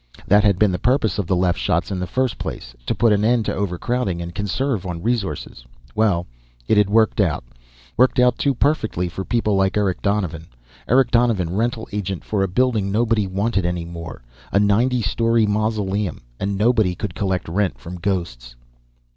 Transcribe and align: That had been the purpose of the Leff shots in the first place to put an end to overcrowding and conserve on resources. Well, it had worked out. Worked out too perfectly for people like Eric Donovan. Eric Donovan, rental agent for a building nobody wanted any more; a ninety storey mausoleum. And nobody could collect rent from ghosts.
That 0.25 0.43
had 0.43 0.57
been 0.57 0.71
the 0.71 0.79
purpose 0.79 1.19
of 1.19 1.27
the 1.27 1.35
Leff 1.35 1.55
shots 1.55 1.91
in 1.91 1.99
the 1.99 2.07
first 2.07 2.39
place 2.39 2.73
to 2.87 2.95
put 2.95 3.13
an 3.13 3.23
end 3.23 3.45
to 3.45 3.53
overcrowding 3.53 4.19
and 4.19 4.33
conserve 4.33 4.83
on 4.83 5.03
resources. 5.03 5.63
Well, 5.93 6.25
it 6.67 6.75
had 6.77 6.89
worked 6.89 7.21
out. 7.21 7.43
Worked 7.97 8.17
out 8.19 8.39
too 8.39 8.55
perfectly 8.55 9.07
for 9.07 9.23
people 9.23 9.55
like 9.55 9.77
Eric 9.77 10.01
Donovan. 10.01 10.47
Eric 10.87 11.11
Donovan, 11.11 11.55
rental 11.55 11.87
agent 11.91 12.23
for 12.23 12.41
a 12.41 12.47
building 12.47 12.91
nobody 12.91 13.27
wanted 13.27 13.63
any 13.63 13.85
more; 13.85 14.23
a 14.51 14.59
ninety 14.59 15.03
storey 15.03 15.45
mausoleum. 15.45 16.21
And 16.39 16.57
nobody 16.57 16.95
could 16.95 17.13
collect 17.13 17.47
rent 17.47 17.77
from 17.77 17.97
ghosts. 17.97 18.55